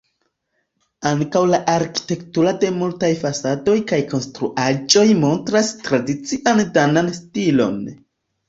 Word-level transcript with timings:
Ankaŭ 1.09 1.41
la 1.49 1.59
arkitekturo 1.73 2.53
de 2.63 2.71
multaj 2.77 3.09
fasadoj 3.19 3.75
kaj 3.93 3.99
konstruaĵoj 4.15 5.07
montras 5.27 5.71
tradician 5.87 6.65
danan 6.81 7.13
stilon. 7.21 7.79